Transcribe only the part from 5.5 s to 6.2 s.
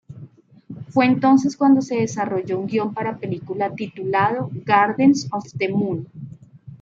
the Moon".